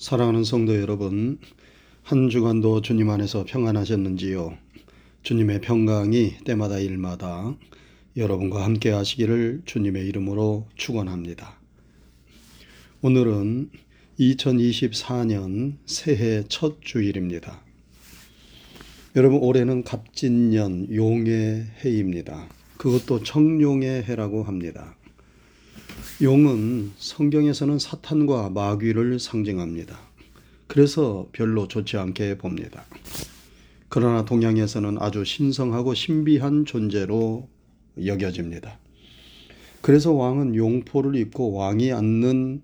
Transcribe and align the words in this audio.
사랑하는 0.00 0.44
성도 0.44 0.80
여러분, 0.80 1.38
한 2.02 2.30
주간도 2.30 2.80
주님 2.80 3.10
안에서 3.10 3.44
평안하셨는지요? 3.46 4.56
주님의 5.24 5.60
평강이 5.60 6.38
때마다 6.46 6.78
일마다 6.78 7.54
여러분과 8.16 8.64
함께 8.64 8.88
하시기를 8.92 9.60
주님의 9.66 10.06
이름으로 10.06 10.66
축원합니다. 10.74 11.60
오늘은 13.02 13.68
2024년 14.18 15.76
새해 15.84 16.44
첫 16.48 16.80
주일입니다. 16.80 17.62
여러분 19.16 19.38
올해는 19.40 19.84
갑진년 19.84 20.94
용의 20.94 21.66
해입니다. 21.84 22.48
그것도 22.78 23.22
청룡의 23.22 24.04
해라고 24.04 24.44
합니다. 24.44 24.96
용은 26.22 26.92
성경에서는 26.98 27.78
사탄과 27.78 28.50
마귀를 28.50 29.18
상징합니다. 29.18 29.98
그래서 30.66 31.28
별로 31.32 31.66
좋지 31.66 31.96
않게 31.96 32.38
봅니다. 32.38 32.84
그러나 33.88 34.24
동양에서는 34.24 34.98
아주 35.00 35.24
신성하고 35.24 35.94
신비한 35.94 36.64
존재로 36.64 37.48
여겨집니다. 38.04 38.78
그래서 39.80 40.12
왕은 40.12 40.54
용포를 40.54 41.16
입고 41.16 41.54
왕이 41.54 41.92
앉는 41.92 42.62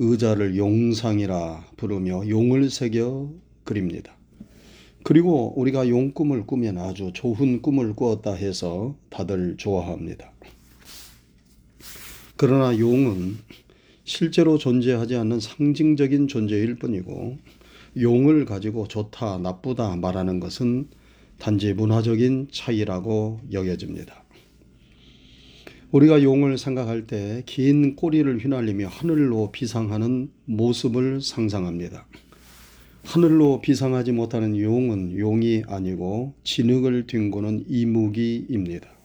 의자를 0.00 0.56
용상이라 0.56 1.66
부르며 1.76 2.28
용을 2.28 2.70
새겨 2.70 3.30
그립니다. 3.64 4.16
그리고 5.04 5.52
우리가 5.56 5.88
용 5.88 6.12
꿈을 6.12 6.46
꾸면 6.46 6.78
아주 6.78 7.12
좋은 7.14 7.62
꿈을 7.62 7.94
꾸었다 7.94 8.32
해서 8.32 8.96
다들 9.10 9.56
좋아합니다. 9.56 10.32
그러나 12.38 12.78
용은 12.78 13.36
실제로 14.04 14.58
존재하지 14.58 15.16
않는 15.16 15.40
상징적인 15.40 16.28
존재일 16.28 16.76
뿐이고 16.76 17.36
용을 18.00 18.44
가지고 18.44 18.86
좋다, 18.86 19.38
나쁘다 19.38 19.96
말하는 19.96 20.38
것은 20.38 20.86
단지 21.40 21.74
문화적인 21.74 22.46
차이라고 22.52 23.40
여겨집니다. 23.52 24.22
우리가 25.90 26.22
용을 26.22 26.58
생각할 26.58 27.08
때 27.08 27.42
긴 27.44 27.96
꼬리를 27.96 28.38
휘날리며 28.38 28.86
하늘로 28.86 29.50
비상하는 29.50 30.30
모습을 30.44 31.20
상상합니다. 31.20 32.06
하늘로 33.04 33.60
비상하지 33.60 34.12
못하는 34.12 34.56
용은 34.56 35.18
용이 35.18 35.64
아니고 35.66 36.34
진흙을 36.44 37.08
뒹구는 37.08 37.64
이무기입니다. 37.66 38.97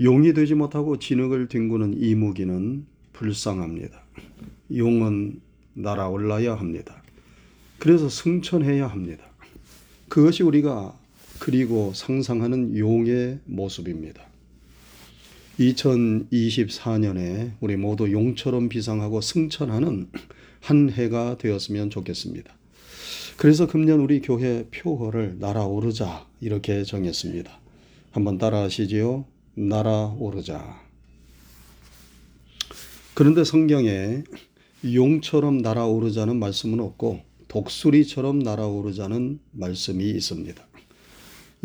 용이 0.00 0.32
되지 0.32 0.54
못하고 0.54 0.98
진흙을 0.98 1.48
뒹구는 1.48 2.02
이무기는 2.02 2.86
불쌍합니다. 3.12 4.02
용은 4.76 5.40
날아올라야 5.74 6.54
합니다. 6.54 7.02
그래서 7.78 8.08
승천해야 8.08 8.86
합니다. 8.86 9.24
그것이 10.08 10.42
우리가 10.42 10.98
그리고 11.38 11.92
상상하는 11.94 12.76
용의 12.76 13.38
모습입니다. 13.44 14.22
2024년에 15.58 17.52
우리 17.60 17.76
모두 17.76 18.10
용처럼 18.10 18.68
비상하고 18.68 19.20
승천하는 19.20 20.08
한 20.60 20.90
해가 20.90 21.38
되었으면 21.38 21.90
좋겠습니다. 21.90 22.52
그래서 23.36 23.66
금년 23.66 24.00
우리 24.00 24.20
교회 24.20 24.66
표어를 24.70 25.36
날아오르자 25.38 26.26
이렇게 26.40 26.82
정했습니다. 26.84 27.60
한번 28.12 28.38
따라 28.38 28.62
하시지요. 28.62 29.26
날아오르자. 29.54 30.82
그런데 33.14 33.44
성경에 33.44 34.24
용처럼 34.84 35.58
날아오르자는 35.58 36.36
말씀은 36.38 36.80
없고 36.80 37.20
독수리처럼 37.48 38.40
날아오르자는 38.40 39.38
말씀이 39.52 40.10
있습니다. 40.10 40.62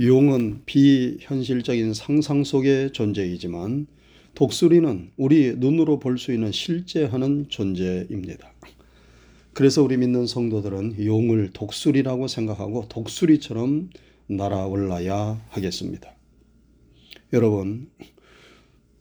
용은 0.01 0.61
비현실적인 0.65 1.93
상상 1.93 2.43
속의 2.43 2.93
존재이지만 2.93 3.87
독수리는 4.35 5.09
우리 5.17 5.55
눈으로 5.57 5.99
볼 5.99 6.17
수 6.17 6.31
있는 6.31 6.51
실제하는 6.51 7.47
존재입니다. 7.49 8.53
그래서 9.53 9.83
우리 9.83 9.97
믿는 9.97 10.27
성도들은 10.27 11.03
용을 11.03 11.49
독수리라고 11.51 12.27
생각하고 12.27 12.85
독수리처럼 12.87 13.89
날아올라야 14.27 15.43
하겠습니다. 15.49 16.18
여러분, 17.31 17.91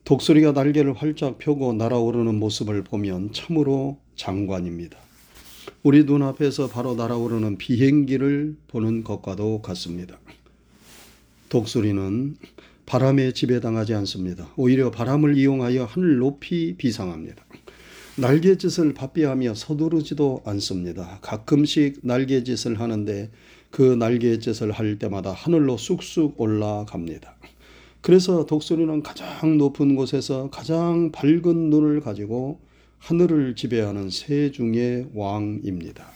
독수리가 0.04 0.52
날개를 0.52 0.92
활짝 0.92 1.38
펴고 1.38 1.72
날아오르는 1.72 2.34
모습을 2.34 2.84
보면 2.84 3.32
참으로 3.32 3.98
장관입니다. 4.16 4.98
우리 5.82 6.04
눈앞에서 6.04 6.68
바로 6.68 6.94
날아오르는 6.94 7.56
비행기를 7.56 8.56
보는 8.68 9.02
것과도 9.02 9.62
같습니다. 9.62 10.18
독수리는 11.48 12.36
바람에 12.84 13.32
지배당하지 13.32 13.94
않습니다. 13.94 14.52
오히려 14.56 14.90
바람을 14.90 15.38
이용하여 15.38 15.86
하늘 15.86 16.18
높이 16.18 16.74
비상합니다. 16.76 17.42
날개짓을 18.16 18.92
바삐하며 18.92 19.54
서두르지도 19.54 20.42
않습니다. 20.44 21.18
가끔씩 21.22 22.00
날개짓을 22.02 22.78
하는데 22.78 23.30
그 23.70 23.82
날개짓을 23.82 24.72
할 24.72 24.98
때마다 24.98 25.32
하늘로 25.32 25.78
쑥쑥 25.78 26.38
올라갑니다. 26.38 27.37
그래서 28.00 28.46
독수리는 28.46 29.02
가장 29.02 29.58
높은 29.58 29.96
곳에서 29.96 30.50
가장 30.50 31.10
밝은 31.12 31.70
눈을 31.70 32.00
가지고 32.00 32.60
하늘을 32.98 33.54
지배하는 33.54 34.10
새 34.10 34.50
중의 34.50 35.08
왕입니다. 35.14 36.06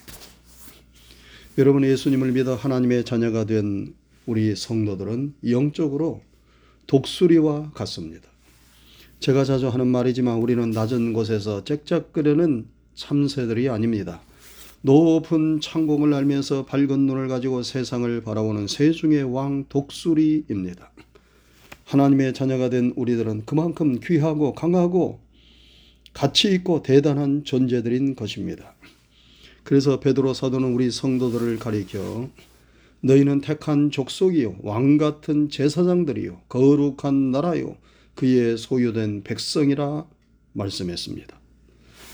여러분 1.58 1.84
예수님을 1.84 2.32
믿어 2.32 2.54
하나님의 2.54 3.04
자녀가 3.04 3.44
된 3.44 3.94
우리 4.26 4.54
성도들은 4.56 5.34
영적으로 5.50 6.22
독수리와 6.86 7.72
같습니다. 7.72 8.28
제가 9.20 9.44
자주 9.44 9.68
하는 9.68 9.86
말이지만 9.88 10.38
우리는 10.38 10.70
낮은 10.70 11.12
곳에서 11.12 11.62
짹짹거리는 11.64 12.66
참새들이 12.94 13.68
아닙니다. 13.68 14.20
높은 14.80 15.60
창공을 15.60 16.12
알면서 16.12 16.66
밝은 16.66 17.06
눈을 17.06 17.28
가지고 17.28 17.62
세상을 17.62 18.20
바라보는 18.22 18.66
새 18.66 18.90
중의 18.90 19.22
왕 19.32 19.64
독수리입니다. 19.68 20.90
하나님의 21.92 22.32
자녀가 22.32 22.70
된 22.70 22.94
우리들은 22.96 23.44
그만큼 23.44 24.00
귀하고 24.02 24.54
강하고 24.54 25.20
가치 26.14 26.50
있고 26.54 26.82
대단한 26.82 27.44
존재들인 27.44 28.16
것입니다. 28.16 28.74
그래서 29.62 30.00
베드로 30.00 30.32
사도는 30.32 30.72
우리 30.72 30.90
성도들을 30.90 31.58
가리켜 31.58 32.30
너희는 33.02 33.42
택한 33.42 33.90
족속이요 33.90 34.56
왕 34.62 34.96
같은 34.96 35.50
제사장들이요 35.50 36.40
거룩한 36.48 37.30
나라요 37.30 37.76
그의 38.14 38.56
소유된 38.56 39.22
백성이라 39.22 40.06
말씀했습니다. 40.54 41.38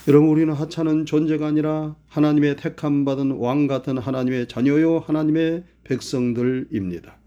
여러분 0.09 0.29
우리는 0.29 0.53
하찮은 0.55 1.07
존재가 1.07 1.47
아니라 1.47 1.95
하나님의 2.09 2.57
택함 2.57 3.05
받은 3.05 3.33
왕 3.33 3.69
같은 3.69 3.97
하나님의 3.97 4.49
자녀요 4.49 4.99
하나님의 4.99 5.63
백성들입니다. 5.85 7.18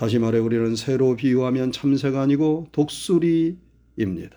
다시 0.00 0.18
말해 0.18 0.38
우리는 0.38 0.76
새로 0.76 1.14
비유하면 1.14 1.72
참새가 1.72 2.22
아니고 2.22 2.68
독수리입니다. 2.72 4.34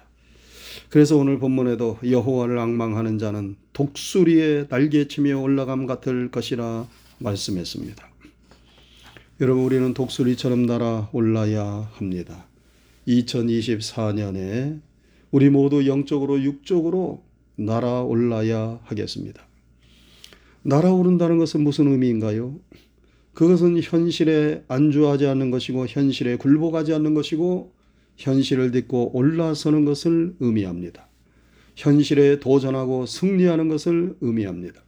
그래서 0.90 1.16
오늘 1.16 1.40
본문에도 1.40 2.00
여호와를 2.06 2.60
악망하는 2.60 3.18
자는 3.18 3.56
독수리의 3.72 4.66
날개치며 4.68 5.40
올라감 5.40 5.86
같을 5.86 6.30
것이라 6.32 6.86
말씀했습니다. 7.20 8.10
여러분 9.40 9.64
우리는 9.64 9.94
독수리처럼 9.94 10.66
날아 10.66 11.12
올라야 11.14 11.90
합니다. 11.94 12.46
2024년에 13.08 14.82
우리 15.32 15.50
모두 15.50 15.88
영적으로 15.88 16.44
육적으로 16.44 17.24
날아올라야 17.56 18.82
하겠습니다. 18.84 19.42
날아오른다는 20.64 21.38
것은 21.38 21.62
무슨 21.62 21.90
의미인가요? 21.90 22.60
그것은 23.34 23.80
현실에 23.82 24.64
안주하지 24.68 25.26
않는 25.28 25.52
것이고 25.52 25.88
현실에 25.88 26.36
굴복하지 26.36 26.94
않는 26.94 27.14
것이고 27.14 27.72
현실을 28.18 28.72
딛고 28.72 29.12
올라서는 29.16 29.86
것을 29.86 30.36
의미합니다. 30.40 31.08
현실에 31.76 32.40
도전하고 32.40 33.08
승리하는 33.08 33.68
것을 33.70 34.16
의미합니다. 34.22 34.82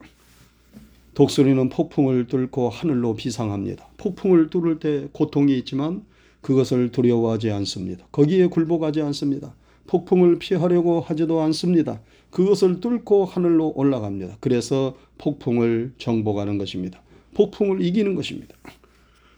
독수리는 1.15 1.69
폭풍을 1.69 2.27
뚫고 2.27 2.69
하늘로 2.69 3.15
비상합니다. 3.15 3.87
폭풍을 3.97 4.49
뚫을 4.49 4.79
때 4.79 5.07
고통이 5.11 5.57
있지만 5.59 6.03
그것을 6.41 6.91
두려워하지 6.91 7.49
않습니다. 7.51 8.05
거기에 8.11 8.47
굴복하지 8.47 9.01
않습니다. 9.01 9.55
폭풍을 9.87 10.39
피하려고 10.39 11.01
하지도 11.01 11.41
않습니다. 11.41 12.01
그것을 12.29 12.81
뚫고 12.81 13.25
하늘로 13.25 13.71
올라갑니다. 13.75 14.37
그래서 14.41 14.95
폭풍을 15.17 15.93
정복하는 15.97 16.57
것입니다. 16.57 17.01
폭풍을 17.35 17.81
이기는 17.81 18.15
것입니다. 18.15 18.55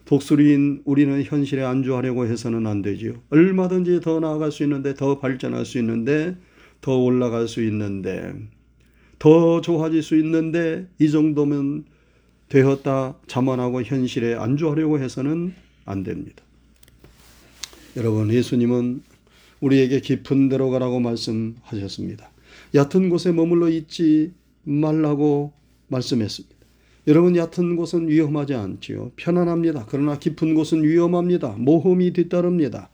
독수리인 0.06 0.84
우리는 0.86 1.22
현실에 1.22 1.64
안주하려고 1.64 2.26
해서는 2.26 2.66
안 2.66 2.82
되지요. 2.82 3.22
얼마든지 3.30 4.00
더 4.00 4.22
나아갈 4.22 4.54
수 4.54 4.64
있는데, 4.64 4.94
더 4.94 5.20
발전할 5.20 5.66
수 5.66 5.78
있는데, 5.80 6.38
더 6.80 6.98
올라갈 6.98 7.50
수 7.50 7.62
있는데, 7.64 8.34
더 9.20 9.62
좋아질 9.62 10.04
수 10.04 10.16
있는데 10.18 10.88
이 11.00 11.10
정도면 11.10 11.86
되었다 12.50 13.18
자만하고 13.28 13.84
현실에 13.84 14.36
안주하려고 14.36 15.00
해서는 15.00 15.54
안 15.86 16.04
됩니다. 16.04 16.44
여러분 17.96 18.32
예수님은 18.32 19.02
우리에게 19.60 20.02
깊은 20.02 20.50
데로 20.50 20.70
가라고 20.70 21.00
말씀하셨습니다. 21.00 22.30
얕은 22.76 23.10
곳에 23.10 23.32
머물러 23.32 23.70
있지 23.70 24.34
말라고 24.64 25.54
말씀했습니다. 25.88 26.57
여러분 27.08 27.38
얕은 27.38 27.78
곳은 27.78 28.10
위험하지 28.10 28.54
않지요. 28.54 29.12
편안합니다. 29.16 29.86
그러나 29.88 30.20
깊은 30.20 30.56
곳은 30.56 30.84
위험합니다. 30.84 31.56
모험이 31.58 32.12
뒤따릅니다. 32.12 32.90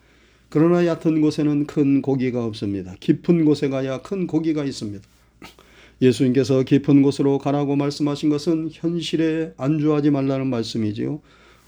그러나 0.49 0.85
얕은 0.85 1.19
곳에는 1.21 1.65
큰 1.65 2.03
고기가 2.03 2.45
없습니다. 2.45 2.95
깊은 2.99 3.43
곳에 3.43 3.69
가야 3.69 4.03
큰 4.03 4.27
고기가 4.27 4.65
있습니다. 4.65 5.03
예수님께서 5.99 6.61
깊은 6.61 7.01
곳으로 7.01 7.39
가라고 7.39 7.75
말씀하신 7.75 8.29
것은 8.29 8.69
현실에 8.71 9.53
안주하지 9.57 10.11
말라는 10.11 10.45
말씀이지요. 10.45 11.19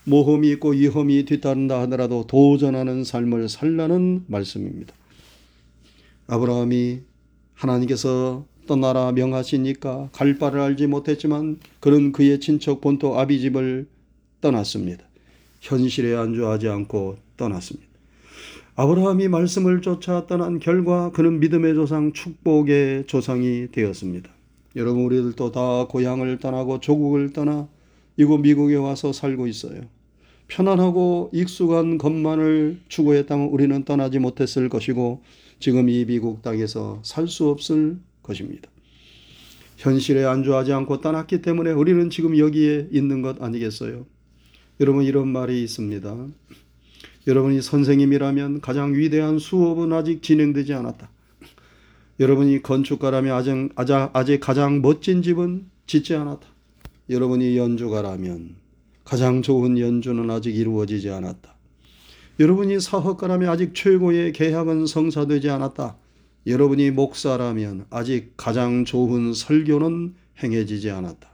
모험이 0.03 0.51
있고 0.51 0.69
위험이 0.69 1.25
뒤따른다 1.25 1.81
하더라도 1.81 2.27
도전하는 2.27 3.03
삶을 3.03 3.50
살라는 3.50 4.25
말씀입니다. 4.27 4.94
아브라함이 6.27 7.00
하나님께서 7.56 8.45
떠나라 8.65 9.12
명하시니까 9.12 10.09
갈 10.12 10.38
바를 10.38 10.59
알지 10.62 10.88
못했지만 10.88 11.59
그는 11.79 12.12
그의 12.12 12.39
친척 12.39 12.81
본토 12.81 13.19
아비집을 13.19 13.88
떠났습니다. 14.41 15.03
현실에 15.62 16.15
안주하지 16.15 16.67
않고 16.67 17.17
떠났습니다. 17.38 17.88
아브라함이 18.75 19.29
말씀을 19.29 19.81
쫓아 19.81 20.27
떠난 20.27 20.59
결과 20.59 21.12
그는 21.12 21.39
믿음의 21.39 21.75
조상 21.75 22.12
축복의 22.12 23.06
조상이 23.07 23.67
되었습니다. 23.71 24.29
여러분 24.75 25.06
우리들도 25.06 25.51
다 25.51 25.85
고향을 25.88 26.39
떠나고 26.39 26.81
조국을 26.81 27.31
떠나 27.31 27.69
이곳 28.17 28.39
미국에 28.39 28.75
와서 28.75 29.13
살고 29.13 29.47
있어요. 29.47 29.81
편안하고 30.47 31.29
익숙한 31.33 31.97
것만을 31.97 32.81
추구했다면 32.89 33.47
우리는 33.47 33.83
떠나지 33.83 34.19
못했을 34.19 34.69
것이고 34.69 35.21
지금 35.59 35.89
이 35.89 36.06
미국 36.06 36.41
땅에서 36.41 37.00
살 37.03 37.27
수 37.27 37.50
없을 37.50 37.97
것입니다. 38.25 38.69
현실에 39.77 40.25
안주하지 40.25 40.74
않고 40.74 41.01
떠났기 41.01 41.42
때문에 41.42 41.72
우리는 41.72 42.10
지금 42.10 42.38
여기에 42.38 42.89
있는 42.92 43.22
것 43.22 43.42
아니겠어요? 43.42 44.06
여러분 44.80 45.04
이런 45.04 45.27
말이 45.27 45.63
있습니다. 45.63 46.27
여러분이 47.27 47.62
선생님이라면 47.62 48.62
가장 48.62 48.94
위대한 48.94 49.39
수업은 49.39 49.94
아직 49.94 50.22
진행되지 50.22 50.74
않았다. 50.74 51.10
여러분이 52.19 52.62
건축가라면 52.62 53.72
아직, 53.75 54.10
아직 54.13 54.39
가장 54.39 54.81
멋진 54.81 55.22
집은 55.22 55.69
짓지 55.86 56.16
않았다. 56.16 56.48
여러분이 57.10 57.57
연주가라면 57.57 58.56
가장 59.04 59.42
좋은 59.42 59.77
연주는 59.77 60.30
아직 60.31 60.56
이루어지지 60.56 61.10
않았다. 61.10 61.54
여러분이 62.39 62.80
사업가라면 62.80 63.50
아직 63.50 63.75
최고의 63.75 64.33
계약은 64.33 64.88
성사되지 64.88 65.50
않았다. 65.50 65.98
여러분이 66.47 66.92
목사라면 66.92 67.86
아직 67.89 68.33
가장 68.38 68.86
좋은 68.86 69.33
설교는 69.33 70.13
행해지지 70.44 70.92
않았다. 70.92 71.30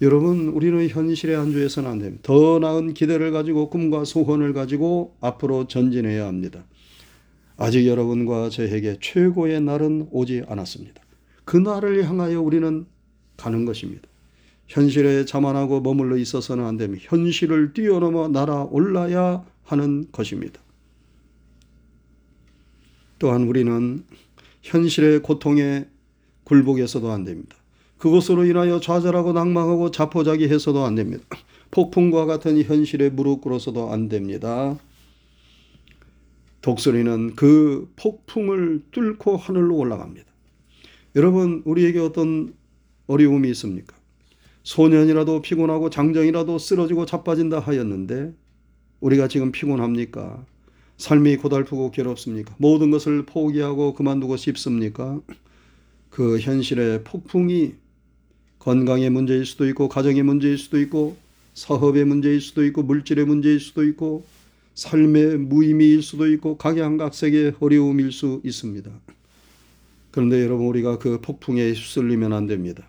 여러분, 0.00 0.48
우리는 0.48 0.88
현실에 0.88 1.34
안주해서는 1.34 1.90
안 1.90 1.98
됩니다. 1.98 2.22
더 2.22 2.60
나은 2.60 2.94
기대를 2.94 3.32
가지고 3.32 3.68
꿈과 3.68 4.04
소원을 4.04 4.52
가지고 4.52 5.16
앞으로 5.20 5.66
전진해야 5.66 6.26
합니다. 6.26 6.64
아직 7.56 7.86
여러분과 7.88 8.50
저에게 8.50 8.98
최고의 9.00 9.60
날은 9.60 10.08
오지 10.12 10.44
않았습니다. 10.46 11.02
그 11.44 11.56
날을 11.56 12.04
향하여 12.04 12.40
우리는 12.40 12.86
가는 13.36 13.64
것입니다. 13.64 14.08
현실에 14.68 15.24
자만하고 15.24 15.80
머물러 15.80 16.16
있어서는 16.18 16.64
안 16.64 16.76
됩니다. 16.76 17.04
현실을 17.08 17.72
뛰어넘어 17.72 18.28
날아올라야 18.28 19.44
하는 19.64 20.06
것입니다. 20.12 20.60
또한 23.18 23.42
우리는 23.44 24.04
현실의 24.62 25.22
고통에 25.22 25.88
굴복해서도 26.44 27.10
안 27.10 27.24
됩니다. 27.24 27.56
그것으로 27.98 28.44
인하여 28.44 28.80
좌절하고 28.80 29.32
낭망하고 29.32 29.90
자포자기해서도 29.90 30.84
안 30.84 30.94
됩니다. 30.94 31.24
폭풍과 31.70 32.26
같은 32.26 32.62
현실에 32.62 33.10
무릎 33.10 33.40
꿇어서도 33.40 33.90
안 33.90 34.08
됩니다. 34.08 34.78
독수리는 36.60 37.34
그 37.34 37.90
폭풍을 37.96 38.82
뚫고 38.90 39.36
하늘로 39.36 39.76
올라갑니다. 39.76 40.26
여러분, 41.16 41.62
우리에게 41.64 41.98
어떤 41.98 42.54
어려움이 43.06 43.48
있습니까? 43.50 43.96
소년이라도 44.62 45.40
피곤하고 45.40 45.90
장정이라도 45.90 46.58
쓰러지고 46.58 47.06
자빠진다 47.06 47.58
하였는데 47.58 48.34
우리가 49.00 49.28
지금 49.28 49.50
피곤합니까? 49.50 50.44
삶이 50.98 51.36
고달프고 51.36 51.92
괴롭습니까? 51.92 52.54
모든 52.58 52.90
것을 52.90 53.24
포기하고 53.24 53.94
그만두고 53.94 54.36
싶습니까? 54.36 55.20
그 56.10 56.38
현실의 56.38 57.04
폭풍이 57.04 57.74
건강의 58.58 59.08
문제일 59.10 59.46
수도 59.46 59.66
있고 59.68 59.88
가정의 59.88 60.22
문제일 60.24 60.58
수도 60.58 60.80
있고 60.80 61.16
사업의 61.54 62.04
문제일 62.04 62.40
수도 62.40 62.64
있고 62.64 62.82
물질의 62.82 63.24
문제일 63.24 63.60
수도 63.60 63.84
있고 63.84 64.24
삶의 64.74 65.38
무의미일 65.38 66.02
수도 66.02 66.28
있고 66.32 66.56
각양각색의 66.56 67.54
어려움일 67.60 68.12
수 68.12 68.40
있습니다. 68.44 68.90
그런데 70.10 70.42
여러분 70.42 70.66
우리가 70.66 70.98
그 70.98 71.20
폭풍에 71.20 71.72
휩쓸리면 71.72 72.32
안 72.32 72.46
됩니다. 72.46 72.88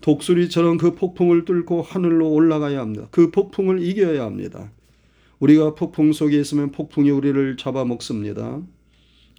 독수리처럼 0.00 0.78
그 0.78 0.94
폭풍을 0.94 1.44
뚫고 1.44 1.82
하늘로 1.82 2.30
올라가야 2.30 2.80
합니다. 2.80 3.08
그 3.10 3.30
폭풍을 3.30 3.82
이겨야 3.82 4.24
합니다. 4.24 4.70
우리가 5.40 5.74
폭풍 5.74 6.12
속에 6.12 6.38
있으면 6.40 6.70
폭풍이 6.70 7.10
우리를 7.10 7.56
잡아먹습니다. 7.56 8.62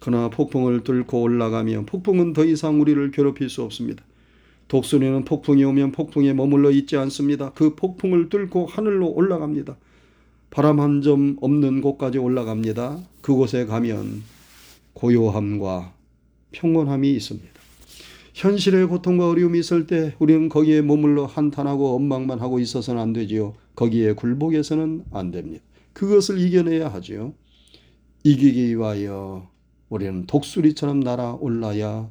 그러나 0.01 0.29
폭풍을 0.29 0.83
뚫고 0.83 1.21
올라가면 1.21 1.85
폭풍은 1.85 2.33
더 2.33 2.45
이상 2.45 2.81
우리를 2.81 3.11
괴롭힐 3.11 3.49
수 3.49 3.63
없습니다. 3.63 4.03
독수리는 4.67 5.23
폭풍이 5.25 5.63
오면 5.63 5.91
폭풍에 5.91 6.33
머물러 6.33 6.71
있지 6.71 6.97
않습니다. 6.97 7.51
그 7.53 7.75
폭풍을 7.75 8.29
뚫고 8.29 8.65
하늘로 8.65 9.09
올라갑니다. 9.11 9.77
바람 10.49 10.79
한 10.79 11.01
점 11.01 11.37
없는 11.41 11.81
곳까지 11.81 12.17
올라갑니다. 12.17 12.99
그곳에 13.21 13.65
가면 13.65 14.23
고요함과 14.93 15.93
평온함이 16.51 17.11
있습니다. 17.11 17.49
현실의 18.33 18.87
고통과 18.87 19.29
어려움이 19.29 19.59
있을 19.59 19.87
때 19.87 20.13
우리는 20.19 20.49
거기에 20.49 20.81
머물러 20.81 21.25
한탄하고 21.25 21.93
원망만 21.93 22.39
하고 22.39 22.59
있어서는 22.59 23.01
안 23.01 23.13
되지요. 23.13 23.53
거기에 23.75 24.13
굴복해서는 24.13 25.05
안 25.11 25.31
됩니다. 25.31 25.63
그것을 25.95 26.39
이겨내야 26.39 26.89
하지요. 26.89 27.33
이기기 28.23 28.77
위하여 28.77 29.49
우리는 29.89 30.25
독수리처럼 30.27 30.99
날아올라야 30.99 32.09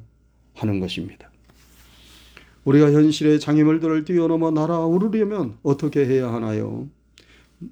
하는 0.55 0.79
것입니다. 0.79 1.31
우리가 2.63 2.91
현실의 2.91 3.39
장애물들을 3.39 4.05
뛰어넘어 4.05 4.49
날아오르려면 4.49 5.57
어떻게 5.61 6.05
해야 6.07 6.33
하나요? 6.33 6.89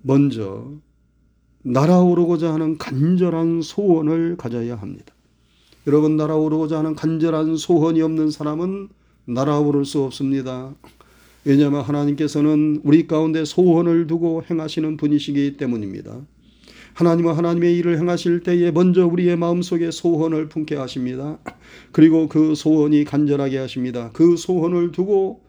먼저 0.04 0.72
날아오르고자 1.64 2.54
하는 2.54 2.78
간절한 2.78 3.64
소원을 3.64 4.38
가져야 4.38 4.76
합니다. 4.76 5.16
여러분 5.88 6.16
날아오르고자 6.16 6.78
하는 6.78 6.96
간절한 6.96 7.58
소원이 7.58 8.02
없는 8.04 8.30
사람은 8.30 8.90
날아오를 9.26 9.84
수 9.86 10.04
없습니다. 10.04 10.76
왜냐하면 11.46 11.82
하나님께서는 11.82 12.82
우리 12.84 13.08
가운데 13.08 13.46
소원을 13.46 14.08
두고 14.08 14.44
행하시는 14.50 14.98
분이시기 14.98 15.58
때문입니다. 15.58 16.22
하나님은 16.94 17.34
하나님의 17.34 17.76
일을 17.78 17.98
행하실 18.00 18.42
때에 18.42 18.72
먼저 18.72 19.06
우리의 19.08 19.36
마음속에 19.36 19.92
소원을 19.92 20.48
품게 20.48 20.76
하십니다. 20.76 21.40
그리고 21.92 22.28
그 22.28 22.56
소원이 22.56 23.04
간절하게 23.04 23.58
하십니다. 23.58 24.12
그 24.14 24.38
소원을 24.38 24.92
두고 24.92 25.42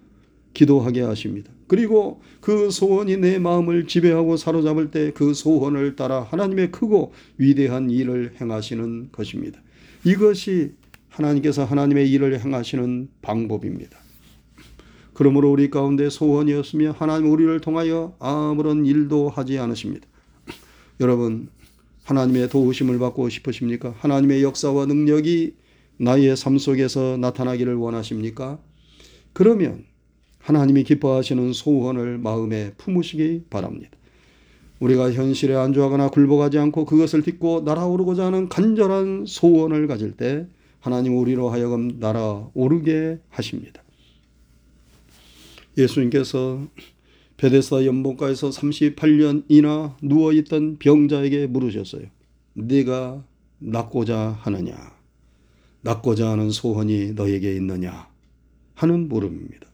기도하게 0.54 1.02
하십니다. 1.02 1.52
그리고 1.66 2.22
그 2.40 2.70
소원이 2.70 3.16
내 3.18 3.38
마음을 3.38 3.86
지배하고 3.86 4.36
사로잡을 4.36 4.90
때 4.90 5.12
그 5.12 5.34
소원을 5.34 5.96
따라 5.96 6.22
하나님의 6.22 6.70
크고 6.70 7.12
위대한 7.36 7.90
일을 7.90 8.34
행하시는 8.40 9.10
것입니다. 9.12 9.60
이것이 10.04 10.72
하나님께서 11.08 11.64
하나님의 11.64 12.10
일을 12.10 12.40
행하시는 12.40 13.08
방법입니다. 13.22 14.03
그러므로 15.14 15.50
우리 15.50 15.70
가운데 15.70 16.10
소원이었으며 16.10 16.94
하나님 16.98 17.30
우리를 17.30 17.60
통하여 17.60 18.14
아무런 18.18 18.84
일도 18.84 19.30
하지 19.30 19.58
않으십니다. 19.58 20.06
여러분 21.00 21.48
하나님의 22.02 22.48
도우심을 22.48 22.98
받고 22.98 23.28
싶으십니까? 23.28 23.94
하나님의 23.98 24.42
역사와 24.42 24.86
능력이 24.86 25.54
나의 25.98 26.36
삶 26.36 26.58
속에서 26.58 27.16
나타나기를 27.16 27.76
원하십니까? 27.76 28.58
그러면 29.32 29.84
하나님이 30.40 30.84
기뻐하시는 30.84 31.52
소원을 31.52 32.18
마음에 32.18 32.72
품으시기 32.76 33.44
바랍니다. 33.48 33.90
우리가 34.80 35.12
현실에 35.12 35.54
안주하거나 35.54 36.10
굴복하지 36.10 36.58
않고 36.58 36.84
그것을 36.84 37.22
딛고 37.22 37.62
날아오르고자 37.64 38.26
하는 38.26 38.48
간절한 38.48 39.24
소원을 39.26 39.86
가질 39.86 40.16
때 40.16 40.46
하나님 40.80 41.16
우리로 41.16 41.48
하여금 41.48 41.96
날아오르게 42.00 43.20
하십니다. 43.30 43.83
예수님께서 45.76 46.66
베데스다 47.36 47.84
연못가에서 47.84 48.50
38년이나 48.50 49.96
누워 50.02 50.32
있던 50.32 50.78
병자에게 50.78 51.48
물으셨어요. 51.48 52.06
네가 52.54 53.24
낫고자 53.58 54.38
하느냐? 54.40 54.94
낫고자 55.82 56.30
하는 56.30 56.50
소원이 56.50 57.12
너에게 57.12 57.54
있느냐? 57.56 58.08
하는 58.74 59.08
물음입니다. 59.08 59.66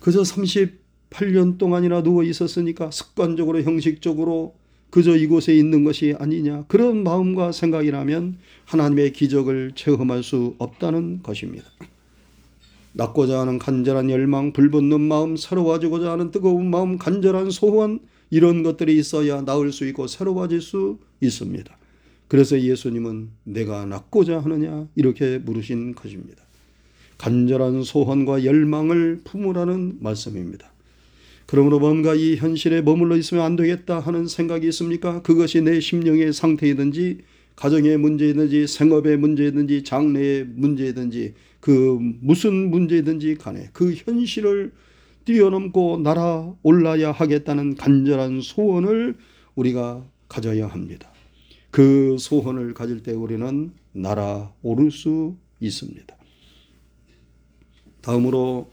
그저 0.00 0.22
38년 0.22 1.58
동안이나 1.58 2.02
누워 2.02 2.22
있었으니까 2.22 2.90
습관적으로 2.90 3.62
형식적으로 3.62 4.54
그저 4.90 5.16
이곳에 5.16 5.54
있는 5.54 5.84
것이 5.84 6.14
아니냐 6.18 6.64
그런 6.66 7.02
마음과 7.02 7.52
생각이라면 7.52 8.38
하나님의 8.64 9.12
기적을 9.12 9.72
체험할 9.74 10.22
수 10.22 10.54
없다는 10.58 11.22
것입니다. 11.22 11.66
낫고자 12.98 13.38
하는 13.38 13.60
간절한 13.60 14.10
열망, 14.10 14.52
불붙는 14.52 15.00
마음, 15.00 15.36
새로워지고자 15.36 16.10
하는 16.10 16.32
뜨거운 16.32 16.68
마음, 16.68 16.98
간절한 16.98 17.52
소원 17.52 18.00
이런 18.28 18.64
것들이 18.64 18.98
있어야 18.98 19.40
나을 19.42 19.70
수 19.72 19.86
있고 19.86 20.08
새로워질 20.08 20.60
수 20.60 20.98
있습니다. 21.20 21.78
그래서 22.26 22.60
예수님은 22.60 23.28
내가 23.44 23.86
낫고자 23.86 24.40
하느냐 24.40 24.88
이렇게 24.96 25.38
물으신 25.38 25.94
것입니다. 25.94 26.42
간절한 27.18 27.84
소원과 27.84 28.44
열망을 28.44 29.20
품으라는 29.22 29.98
말씀입니다. 30.00 30.72
그러므로 31.46 31.78
뭔가 31.78 32.16
이 32.16 32.34
현실에 32.34 32.82
머물러 32.82 33.16
있으면 33.16 33.44
안 33.44 33.54
되겠다 33.54 34.00
하는 34.00 34.26
생각이 34.26 34.66
있습니까? 34.68 35.22
그것이 35.22 35.62
내 35.62 35.78
심령의 35.78 36.32
상태이든지 36.32 37.18
가정의 37.54 37.96
문제이든지 37.96 38.66
생업의 38.66 39.16
문제이든지 39.18 39.84
장래의 39.84 40.46
문제이든지 40.48 41.34
그 41.60 41.98
무슨 42.20 42.70
문제든지 42.70 43.36
간에 43.36 43.68
그 43.72 43.94
현실을 43.94 44.72
뛰어넘고 45.24 45.98
날아올라야 45.98 47.12
하겠다는 47.12 47.76
간절한 47.76 48.40
소원을 48.40 49.16
우리가 49.54 50.06
가져야 50.28 50.66
합니다. 50.68 51.10
그 51.70 52.16
소원을 52.18 52.74
가질 52.74 53.02
때 53.02 53.12
우리는 53.12 53.72
날아오를 53.92 54.90
수 54.90 55.36
있습니다. 55.60 56.16
다음으로 58.00 58.70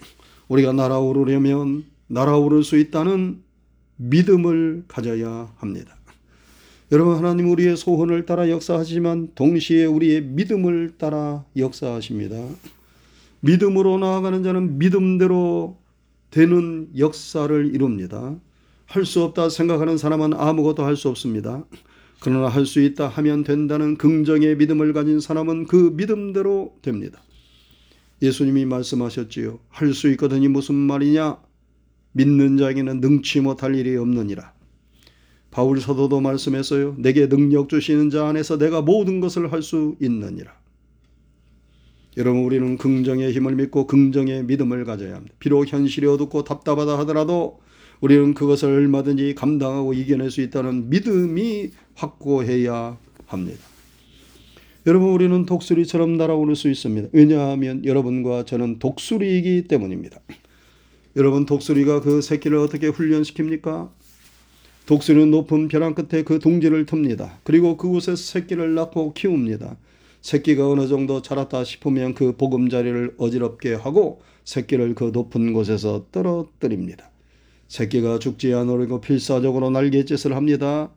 우리가 0.47 0.71
날아오르려면 0.71 1.85
날아오를 2.07 2.63
수 2.63 2.77
있다는 2.77 3.41
믿음을 3.97 4.85
가져야 4.87 5.53
합니다. 5.57 5.97
여러분 6.91 7.17
하나님 7.17 7.49
우리의 7.49 7.75
소원을 7.75 8.25
따라 8.25 8.49
역사하지만 8.49 9.31
동시에 9.33 9.85
우리의 9.85 10.21
믿음을 10.21 10.93
따라 10.97 11.43
역사하십니다. 11.57 12.37
믿음으로 13.45 13.99
나아가는 13.99 14.43
자는 14.43 14.79
믿음대로 14.79 15.77
되는 16.31 16.89
역사를 16.97 17.73
이룹니다. 17.73 18.35
할 18.87 19.05
수 19.05 19.23
없다 19.23 19.49
생각하는 19.49 19.97
사람은 19.97 20.33
아무것도 20.33 20.83
할 20.83 20.95
수 20.95 21.09
없습니다. 21.09 21.63
그러나 22.21 22.47
할 22.47 22.65
수 22.65 22.81
있다 22.81 23.07
하면 23.07 23.43
된다는 23.43 23.97
긍정의 23.97 24.57
믿음을 24.57 24.93
가진 24.93 25.19
사람은 25.19 25.67
그 25.67 25.93
믿음대로 25.95 26.75
됩니다. 26.81 27.21
예수님이 28.21 28.65
말씀하셨지요. 28.65 29.59
할 29.69 29.93
수 29.93 30.09
있거든이 30.11 30.47
무슨 30.47 30.75
말이냐? 30.75 31.37
믿는 32.13 32.57
자에게는 32.57 32.99
능치 33.01 33.41
못할 33.41 33.75
일이 33.75 33.95
없느니라. 33.97 34.53
바울 35.51 35.79
사도도 35.79 36.19
말씀했어요. 36.21 36.95
내게 36.97 37.29
능력 37.29 37.69
주시는 37.69 38.09
자 38.09 38.27
안에서 38.27 38.57
내가 38.57 38.81
모든 38.81 39.19
것을 39.19 39.51
할 39.51 39.61
수 39.61 39.95
있느니라. 40.01 40.51
여러분 42.17 42.43
우리는 42.43 42.77
긍정의 42.77 43.33
힘을 43.33 43.55
믿고 43.55 43.87
긍정의 43.87 44.45
믿음을 44.45 44.85
가져야 44.85 45.15
합니다. 45.15 45.35
비록 45.39 45.71
현실이 45.71 46.07
어둡고 46.07 46.43
답답하다 46.43 46.97
하더라도 46.99 47.59
우리는 47.99 48.33
그것을 48.33 48.69
얼마든지 48.69 49.35
감당하고 49.35 49.93
이겨낼 49.93 50.31
수 50.31 50.41
있다는 50.41 50.89
믿음이 50.89 51.71
확고해야 51.95 52.97
합니다. 53.25 53.59
여러분 54.87 55.09
우리는 55.09 55.45
독수리처럼 55.45 56.15
날아오를 56.15 56.55
수 56.55 56.69
있습니다. 56.69 57.09
왜냐하면 57.11 57.83
여러분과 57.83 58.45
저는 58.45 58.79
독수리이기 58.79 59.63
때문입니다. 59.67 60.19
여러분 61.15 61.45
독수리가 61.45 62.01
그 62.01 62.21
새끼를 62.21 62.57
어떻게 62.57 62.89
훈련시킵니까? 62.89 63.89
독수리는 64.85 65.31
높은 65.31 65.67
벼랑 65.67 65.95
끝에 65.95 66.23
그 66.23 66.39
둥지를 66.39 66.85
틉니다. 66.85 67.37
그리고 67.43 67.77
그곳에서 67.77 68.15
새끼를 68.15 68.75
낳고 68.75 69.13
키웁니다. 69.13 69.75
새끼가 70.25 70.67
어느 70.67 70.87
정도 70.87 71.21
자랐다 71.21 71.63
싶으면 71.63 72.15
그 72.15 72.35
보금자리를 72.35 73.13
어지럽게 73.19 73.75
하고 73.75 74.23
새끼를 74.43 74.95
그 74.95 75.11
높은 75.13 75.53
곳에서 75.53 76.07
떨어뜨립니다. 76.11 77.11
새끼가 77.67 78.17
죽지 78.17 78.51
않으려고 78.51 79.01
필사적으로 79.01 79.69
날갯짓을 79.69 80.35
합니다. 80.35 80.89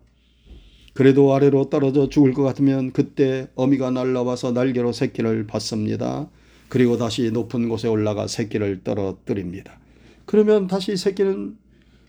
그래도 0.94 1.34
아래로 1.34 1.68
떨어져 1.68 2.08
죽을 2.08 2.32
것 2.32 2.42
같으면 2.42 2.92
그때 2.92 3.48
어미가 3.54 3.90
날라와서 3.90 4.52
날개로 4.52 4.92
새끼를 4.92 5.46
받습니다. 5.46 6.30
그리고 6.70 6.96
다시 6.96 7.30
높은 7.30 7.68
곳에 7.68 7.86
올라가 7.86 8.26
새끼를 8.26 8.82
떨어뜨립니다. 8.82 9.78
그러면 10.24 10.68
다시 10.68 10.96
새끼는 10.96 11.58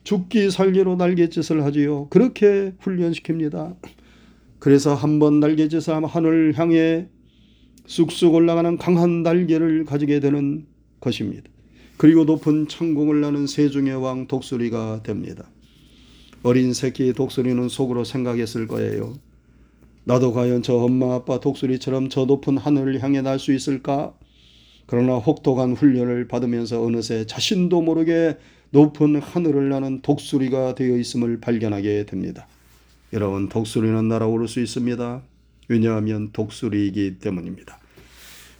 죽기 0.05 0.49
살기로 0.51 0.95
날갯짓을 0.95 1.65
하지요. 1.65 2.07
그렇게 2.07 2.71
훈련시킵니다. 2.81 3.75
그래서 4.59 4.93
한 4.93 5.19
번 5.19 5.39
날개짓을 5.39 5.93
하면 5.95 6.09
하늘 6.09 6.57
향해 6.57 7.07
쑥쑥 7.85 8.33
올라가는 8.33 8.77
강한 8.77 9.23
날개를 9.23 9.85
가지게 9.85 10.19
되는 10.19 10.65
것입니다. 10.99 11.49
그리고 11.97 12.23
높은 12.23 12.67
천공을 12.67 13.21
나는 13.21 13.47
세중의 13.47 13.95
왕 13.95 14.27
독수리가 14.27 15.03
됩니다. 15.03 15.49
어린 16.43 16.73
새끼 16.73 17.11
독수리는 17.13 17.67
속으로 17.67 18.03
생각했을 18.03 18.67
거예요. 18.67 19.15
나도 20.05 20.33
과연 20.33 20.61
저 20.63 20.75
엄마 20.75 21.15
아빠 21.15 21.39
독수리처럼 21.39 22.09
저 22.09 22.25
높은 22.25 22.57
하늘을 22.57 23.01
향해 23.03 23.21
날 23.21 23.37
수 23.39 23.53
있을까? 23.53 24.13
그러나 24.85 25.15
혹독한 25.17 25.73
훈련을 25.73 26.27
받으면서 26.27 26.81
어느새 26.81 27.25
자신도 27.25 27.81
모르게 27.81 28.37
높은 28.71 29.21
하늘을 29.21 29.69
나는 29.69 30.01
독수리가 30.01 30.75
되어 30.75 30.97
있음을 30.97 31.39
발견하게 31.41 32.05
됩니다. 32.05 32.47
여러분 33.11 33.49
독수리는 33.49 34.07
날아오를 34.07 34.47
수 34.47 34.59
있습니다. 34.59 35.21
왜냐하면 35.67 36.31
독수리이기 36.31 37.19
때문입니다. 37.19 37.79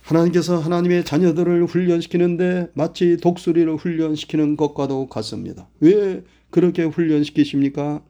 하나님께서 0.02 0.58
하나님의 0.58 1.06
자녀들을 1.06 1.66
훈련시키는데 1.66 2.70
마치 2.74 3.18
독수리를 3.18 3.76
훈련시키는 3.76 4.58
것과도 4.58 5.08
같습니다. 5.08 5.68
왜 5.80 6.24
그렇게 6.50 6.84
훈련시키십니까? 6.84 8.02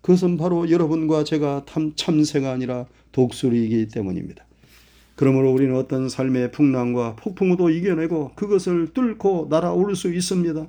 그것은 0.00 0.36
바로 0.36 0.70
여러분과 0.70 1.24
제가 1.24 1.64
참새가 1.96 2.52
아니라 2.52 2.86
독수리이기 3.10 3.88
때문입니다. 3.88 4.44
그러므로 5.16 5.52
우리는 5.52 5.74
어떤 5.74 6.08
삶의 6.08 6.52
풍랑과 6.52 7.16
폭풍우도 7.16 7.70
이겨내고 7.70 8.34
그것을 8.36 8.92
뚫고 8.94 9.48
날아올 9.50 9.96
수 9.96 10.14
있습니다. 10.14 10.68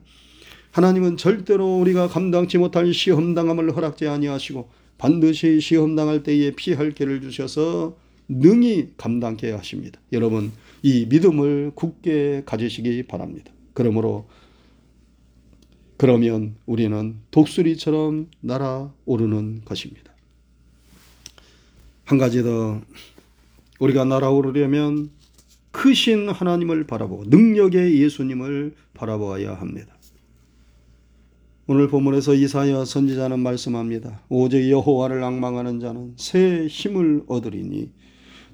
하나님은 0.71 1.17
절대로 1.17 1.77
우리가 1.77 2.07
감당치 2.07 2.57
못할 2.57 2.91
시험당함을 2.91 3.75
허락지 3.75 4.07
아니하시고 4.07 4.69
반드시 4.99 5.61
시험 5.61 5.95
당할 5.95 6.21
때에 6.21 6.51
피할 6.51 6.91
길을 6.91 7.21
주셔서 7.21 7.97
능히 8.27 8.89
감당케 8.97 9.49
하십니다. 9.51 9.99
여러분 10.11 10.51
이 10.83 11.07
믿음을 11.09 11.71
굳게 11.73 12.43
가지시기 12.45 13.03
바랍니다. 13.03 13.51
그러므로 13.73 14.27
그러면 15.97 16.55
우리는 16.65 17.15
독수리처럼 17.31 18.27
날아오르는 18.41 19.63
것입니다. 19.65 20.13
한 22.05 22.17
가지 22.17 22.43
더 22.43 22.81
우리가 23.79 24.03
날아오르려면 24.03 25.11
크신 25.71 26.29
하나님을 26.29 26.85
바라보고 26.87 27.25
능력의 27.27 28.01
예수님을 28.01 28.75
바라보아야 28.93 29.53
합니다. 29.53 29.98
오늘 31.71 31.87
본문에서 31.87 32.33
이사야 32.33 32.83
선지자는 32.83 33.41
말씀합니다. 33.41 34.21
오직 34.27 34.71
여호와를 34.71 35.23
앙망하는 35.23 35.79
자는 35.79 36.13
새 36.15 36.65
힘을 36.65 37.21
얻으리니 37.27 37.91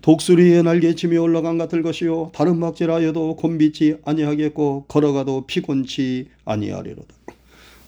독수리의 0.02 0.64
날개침이 0.64 1.16
올라간 1.16 1.58
같을 1.58 1.82
것이요 1.82 2.32
다른 2.34 2.60
막질하여도 2.60 3.38
곤비치 3.38 4.00
아니하겠고 4.04 4.88
걸어가도 4.90 5.46
피곤치 5.48 6.28
아니하리로다. 6.44 7.16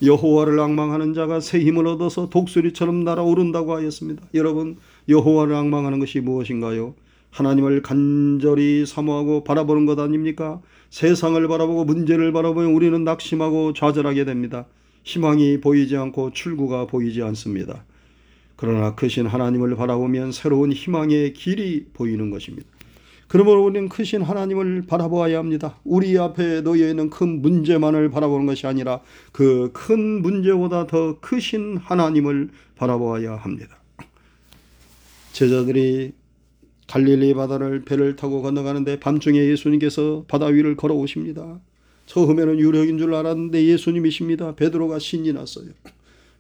여호와를 0.02 0.62
앙망하는 0.62 1.14
자가 1.14 1.42
새 1.42 1.60
힘을 1.60 1.88
얻어서 1.88 2.30
독수리처럼 2.30 3.04
날아오른다고 3.04 3.76
하였습니다. 3.76 4.24
여러분 4.34 4.78
여호와를 5.10 5.56
앙망하는 5.56 6.00
것이 6.00 6.22
무엇인가요? 6.22 6.96
하나님을 7.32 7.82
간절히 7.82 8.86
사모하고 8.86 9.44
바라보는 9.44 9.88
것 9.88 10.00
아닙니까? 10.00 10.62
세상을 10.90 11.46
바라보고 11.50 11.84
문제를 11.84 12.32
바라보면 12.32 12.72
우리는 12.72 13.04
낙심하고 13.04 13.74
좌절하게 13.74 14.24
됩니다. 14.24 14.68
희망이 15.08 15.62
보이지 15.62 15.96
않고 15.96 16.32
출구가 16.32 16.88
보이지 16.88 17.24
않습니다. 17.24 17.86
그러나 18.58 18.94
크신 18.94 19.26
하나님을 19.26 19.78
바라보면 19.78 20.34
새로운 20.34 20.74
희망의 20.74 21.32
길이 21.32 21.86
보이는 21.94 22.30
것입니다. 22.30 22.68
그러므로 23.30 23.64
우리는 23.64 23.88
크신 23.88 24.22
하나님을 24.22 24.84
바라보아야 24.88 25.38
합니다. 25.38 25.80
우리 25.86 26.18
앞에 26.18 26.62
놓여 26.62 26.90
있는 26.90 27.10
큰 27.10 27.42
문제만을 27.42 28.10
바라보는 28.10 28.46
것이 28.46 28.68
아니라 28.68 29.00
그 29.32 29.72
큰 29.72 30.22
문제보다 30.22 30.88
더 30.88 31.20
크신 31.22 31.78
하나님을 31.78 32.50
바라보아야 32.76 33.36
합니다. 33.36 33.78
제자들이 35.32 36.12
갈릴리 36.88 37.34
바다를 37.34 37.84
배를 37.86 38.18
타고 38.18 38.42
건너가는데 38.42 39.00
밤중에 39.00 39.40
예수님께서 39.40 40.26
바다 40.28 40.48
위를 40.48 40.76
걸어오십니다. 40.76 41.60
처음에는 42.08 42.60
유력인 42.60 42.98
줄 42.98 43.14
알았는데 43.14 43.64
예수님이십니다. 43.66 44.56
베드로가 44.56 44.98
신이 44.98 45.34
났어요. 45.34 45.68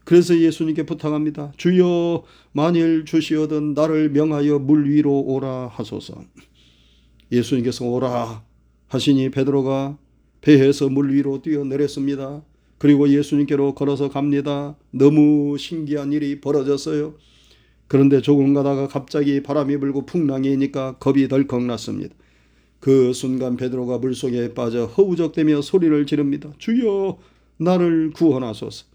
그래서 0.03 0.37
예수님께 0.37 0.85
부탁합니다. 0.85 1.51
주여 1.57 2.23
만일 2.53 3.03
주시어든 3.05 3.73
나를 3.73 4.09
명하여 4.09 4.59
물 4.59 4.89
위로 4.89 5.19
오라 5.19 5.67
하소서. 5.67 6.23
예수님께서 7.31 7.85
오라 7.85 8.43
하시니 8.87 9.29
베드로가 9.31 9.97
배에서 10.41 10.87
물 10.87 11.13
위로 11.13 11.41
뛰어내렸습니다. 11.41 12.41
그리고 12.77 13.09
예수님께로 13.09 13.75
걸어서 13.75 14.09
갑니다. 14.09 14.77
너무 14.91 15.57
신기한 15.57 16.13
일이 16.13 16.39
벌어졌어요. 16.39 17.15
그런데 17.87 18.21
조금 18.21 18.53
가다가 18.53 18.87
갑자기 18.87 19.43
바람이 19.43 19.77
불고 19.77 20.05
풍랑이 20.05 20.55
니까 20.57 20.97
겁이 20.99 21.27
덜컥 21.27 21.63
났습니다. 21.63 22.15
그 22.79 23.13
순간 23.13 23.57
베드로가 23.57 23.97
물속에 23.97 24.53
빠져 24.53 24.85
허우적대며 24.85 25.61
소리를 25.61 26.05
지릅니다. 26.05 26.51
주여 26.57 27.17
나를 27.57 28.11
구원하소서. 28.11 28.85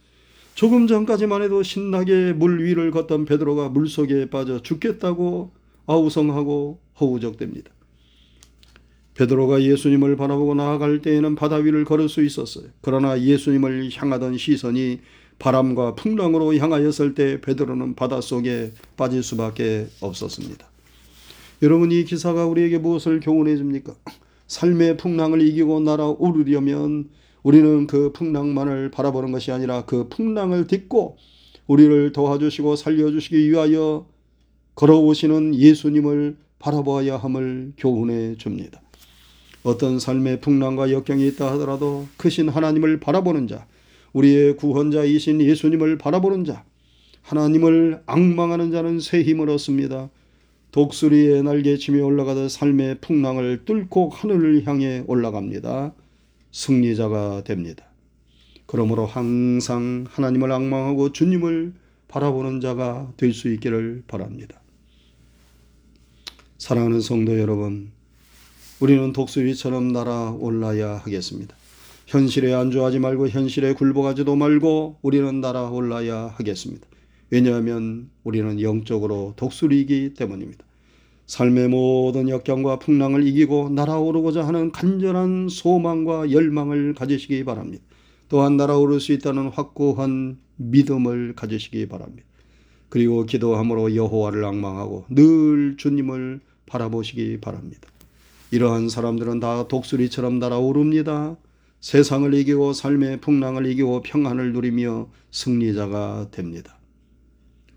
조금 0.55 0.87
전까지만 0.87 1.43
해도 1.43 1.63
신나게 1.63 2.33
물 2.35 2.63
위를 2.63 2.91
걷던 2.91 3.25
베드로가 3.25 3.71
물속에 3.71 4.29
빠져 4.31 4.61
죽겠다고 4.63 5.51
아우성하고 5.87 6.79
허우적댑니다. 6.99 7.67
베드로가 9.15 9.63
예수님을 9.63 10.17
바라보고 10.17 10.55
나아갈 10.55 11.03
때에는 11.03 11.35
바다 11.35 11.57
위를 11.57 11.85
걸을 11.85 12.09
수 12.09 12.23
있었어요. 12.23 12.67
그러나 12.81 13.21
예수님을 13.21 13.91
향하던 13.93 14.39
시선이 14.39 15.01
바람과 15.39 15.97
풍랑으로 15.97 16.57
향하였을 16.57 17.15
때 17.15 17.41
베드로는 17.41 17.95
바닷속에 17.95 18.73
빠질 18.97 19.23
수밖에 19.23 19.89
없었습니다. 20.01 20.72
여러분 21.63 21.93
이 21.93 22.03
기사가 22.03 22.47
우리에게 22.47 22.79
무엇을 22.79 23.21
교훈해 23.21 23.57
줍니까? 23.57 23.95
삶의 24.49 24.97
풍랑을 24.97 25.41
이기고 25.43 25.79
날아오르려면 25.79 27.09
우리는 27.45 27.87
그 27.87 28.13
풍랑만을 28.13 28.91
바라보는 28.91 29.31
것이 29.31 29.53
아니라 29.53 29.85
그 29.85 30.09
풍랑을 30.09 30.67
딛고 30.67 31.19
우리를 31.69 32.11
도와주시고 32.11 32.75
살려주시기 32.75 33.49
위하여 33.49 34.09
걸어오시는 34.75 35.55
예수님을 35.55 36.37
바라보아야 36.59 37.17
함을 37.17 37.75
교훈해 37.77 38.37
줍니다. 38.39 38.83
어떤 39.63 40.01
삶의 40.01 40.41
풍랑과 40.41 40.91
역경이 40.91 41.29
있다 41.29 41.53
하더라도 41.53 42.09
크신 42.17 42.49
하나님을 42.49 42.99
바라보는 42.99 43.47
자, 43.47 43.67
우리의 44.13 44.57
구원자이신 44.57 45.41
예수님을 45.41 45.99
바라보는 45.99 46.45
자, 46.45 46.65
하나님을 47.23 48.03
악망하는 48.07 48.73
자는 48.73 48.99
새 48.99 49.23
힘을 49.23 49.49
얻습니다. 49.49 50.11
독수리의 50.73 51.43
날개치며 51.43 52.03
올라가듯 52.03 52.51
삶의 52.51 53.01
풍랑을 53.03 53.67
뚫고 53.67 54.09
하늘을 54.09 54.67
향해 54.67 55.05
올라갑니다. 55.07 55.95
승리자가 56.51 57.45
됩니다. 57.45 57.85
그러므로 58.67 59.05
항상 59.05 60.07
하나님을 60.09 60.51
악망하고 60.51 61.13
주님을 61.13 61.75
바라보는 62.09 62.61
자가 62.61 63.13
될 63.19 63.35
수 63.35 63.53
있기를 63.53 64.05
바랍니다. 64.07 64.61
사랑하는 66.57 67.03
성도 67.03 67.39
여러분, 67.39 67.91
우리는 68.81 69.13
독수리처럼 69.13 69.93
날아올라야 69.93 70.97
하겠습니다. 70.97 71.55
현실에 72.07 72.55
안주하지 72.55 72.99
말고 72.99 73.29
현실에 73.29 73.75
굴복하지도 73.75 74.37
말고 74.37 74.99
우리는 75.03 75.41
날아올라야 75.41 76.35
하겠습니다. 76.37 76.87
왜냐하면 77.31 78.11
우리는 78.25 78.61
영적으로 78.61 79.33
독수리이기 79.37 80.13
때문입니다. 80.15 80.65
삶의 81.27 81.69
모든 81.69 82.29
역경과 82.29 82.79
풍랑을 82.79 83.27
이기고 83.27 83.71
날아오르고자 83.71 84.47
하는 84.47 84.73
간절한 84.73 85.49
소망과 85.49 86.31
열망을 86.31 86.95
가지시기 86.95 87.45
바랍니다. 87.45 87.85
또한 88.29 88.57
날아오를 88.57 89.01
수 89.01 89.13
있다는 89.13 89.49
확고한 89.49 90.39
믿음을 90.57 91.35
가지시기 91.35 91.89
바랍니다. 91.89 92.27
그리고 92.89 93.25
기도함으로 93.25 93.95
여호와를 93.95 94.45
악망하고 94.45 95.07
늘 95.09 95.77
주님을 95.79 96.41
바라보시기 96.67 97.41
바랍니다. 97.41 97.89
이러한 98.51 98.91
사람들은 98.91 99.41
다 99.41 99.67
독수리처럼 99.67 100.39
날아오릅니다. 100.39 101.37
세상을 101.81 102.33
이기고 102.35 102.75
삶의 102.75 103.21
풍랑을 103.21 103.67
이기고 103.67 104.03
평안을 104.03 104.53
누리며 104.53 105.09
승리자가 105.31 106.29
됩니다. 106.31 106.77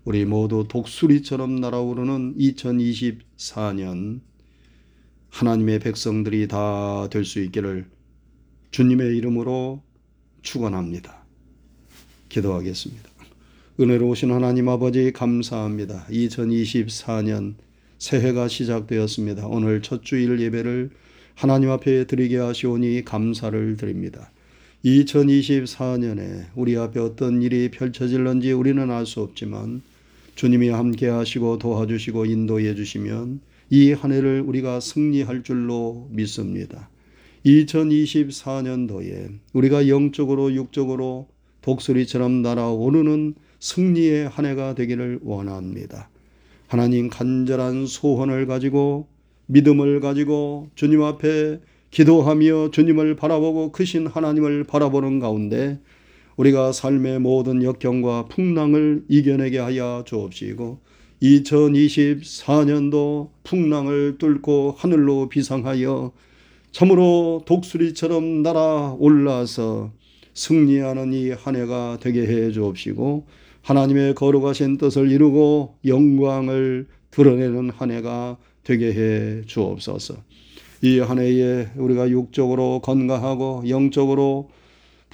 우리 0.06 0.24
모두 0.24 0.64
독수리처럼 0.68 1.56
날아오르는 1.56 2.36
2024년 2.38 4.20
하나님의 5.30 5.80
백성들이 5.80 6.46
다 6.46 7.08
될 7.10 7.24
수 7.24 7.40
있기를 7.40 7.86
주님의 8.70 9.16
이름으로 9.16 9.82
축원합니다. 10.42 11.24
기도하겠습니다. 12.28 13.10
은혜로우신 13.80 14.30
하나님 14.30 14.68
아버지 14.68 15.10
감사합니다. 15.12 16.06
2024년 16.08 17.54
새해가 17.98 18.46
시작되었습니다. 18.46 19.48
오늘 19.48 19.82
첫 19.82 20.04
주일 20.04 20.40
예배를 20.40 20.90
하나님 21.34 21.70
앞에 21.70 22.06
드리게 22.06 22.36
하시오니 22.36 23.04
감사를 23.04 23.76
드립니다. 23.76 24.30
2024년에 24.84 26.46
우리 26.54 26.76
앞에 26.76 27.00
어떤 27.00 27.42
일이 27.42 27.72
펼쳐질런지 27.72 28.52
우리는 28.52 28.88
알 28.88 29.04
수 29.04 29.20
없지만 29.20 29.82
주님이 30.36 30.68
함께 30.68 31.08
하시고 31.08 31.58
도와주시고 31.58 32.26
인도해 32.26 32.74
주시면 32.74 33.40
이 33.70 33.92
한 33.92 34.12
해를 34.12 34.42
우리가 34.46 34.78
승리할 34.78 35.42
줄로 35.42 36.08
믿습니다. 36.12 36.88
2024년도에 37.44 39.38
우리가 39.52 39.88
영적으로 39.88 40.54
육적으로 40.54 41.26
독수리처럼 41.62 42.42
날아오르는 42.42 43.34
승리의 43.58 44.28
한 44.28 44.44
해가 44.46 44.74
되기를 44.74 45.20
원합니다. 45.22 46.10
하나님 46.68 47.08
간절한 47.08 47.86
소원을 47.86 48.46
가지고 48.46 49.08
믿음을 49.46 50.00
가지고 50.00 50.68
주님 50.74 51.02
앞에 51.02 51.60
기도하며 51.90 52.72
주님을 52.72 53.16
바라보고 53.16 53.72
크신 53.72 54.06
하나님을 54.06 54.64
바라보는 54.64 55.18
가운데 55.18 55.78
우리가 56.36 56.72
삶의 56.72 57.20
모든 57.20 57.62
역경과 57.62 58.26
풍랑을 58.26 59.04
이겨내게 59.08 59.58
하여 59.58 60.04
주옵시고 60.06 60.80
2024년도 61.22 63.30
풍랑을 63.44 64.18
뚫고 64.18 64.74
하늘로 64.76 65.30
비상하여 65.30 66.12
참으로 66.72 67.42
독수리처럼 67.46 68.42
날아올라서 68.42 69.92
승리하는 70.34 71.14
이 71.14 71.30
한 71.30 71.56
해가 71.56 71.96
되게 72.02 72.26
해 72.26 72.52
주옵시고 72.52 73.24
하나님의 73.62 74.14
거룩하신 74.14 74.76
뜻을 74.76 75.10
이루고 75.10 75.76
영광을 75.86 76.86
드러내는 77.10 77.70
한 77.70 77.90
해가 77.90 78.36
되게 78.62 78.92
해 78.92 79.40
주옵소서. 79.46 80.16
이 80.82 80.98
한 81.00 81.18
해에 81.18 81.68
우리가 81.76 82.10
육적으로 82.10 82.80
건강하고 82.80 83.64
영적으로 83.68 84.50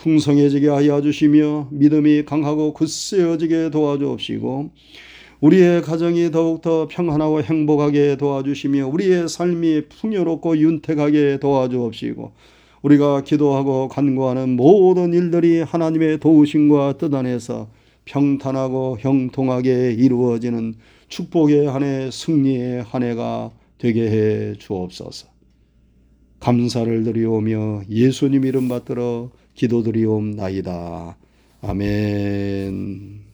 풍성해지게 0.03 0.69
하여 0.69 1.01
주시며 1.01 1.69
믿음이 1.71 2.25
강하고 2.25 2.73
굳세어지게 2.73 3.71
도와주옵시고 3.71 4.71
우리의 5.41 5.83
가정이 5.83 6.33
더욱더 6.33 6.89
평안하고 6.89 7.43
행복하게 7.43 8.17
도와주시며 8.17 8.89
우리의 8.89 9.29
삶이 9.29 9.83
풍요롭고 9.89 10.59
윤택하게 10.59 11.39
도와주옵시고 11.39 12.33
우리가 12.83 13.23
기도하고 13.23 13.87
간구하는 13.87 14.57
모든 14.57 15.15
일들이 15.15 15.63
하나님의 15.63 16.19
도우심과 16.19 16.99
뜻 16.99 17.15
안에서 17.15 17.71
평탄하고 18.05 18.97
형통하게 18.99 19.93
이루어지는 19.93 20.75
축복의 21.07 21.67
한 21.69 21.85
해 21.85 22.11
승리의 22.11 22.83
한 22.83 23.05
해가 23.05 23.53
되게 23.79 24.11
해 24.11 24.55
주옵소서. 24.59 25.29
감사를 26.41 27.05
드리오며 27.05 27.83
예수님 27.89 28.45
이름 28.45 28.69
받들어 28.69 29.31
기도드리옵나이다. 29.55 31.17
아멘. 31.63 33.32